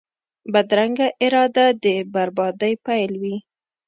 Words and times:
بدرنګه 0.53 1.07
اراده 1.23 1.65
د 1.83 1.85
بربادۍ 2.13 2.73
پیل 2.85 3.11
وي 3.21 3.35